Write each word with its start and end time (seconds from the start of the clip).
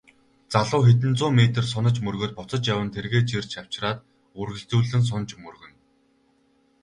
Залуу 0.53 0.81
хэдэн 0.87 1.13
зуун 1.19 1.35
метр 1.41 1.63
сунаж 1.73 1.95
мөргөөд 2.05 2.31
буцаж 2.37 2.63
яван 2.73 2.89
тэргээ 2.95 3.21
чирч 3.29 3.51
авчраад 3.61 3.99
үргэлжлүүлэн 4.39 5.03
сунаж 5.09 5.31
мөргөнө. 5.43 5.77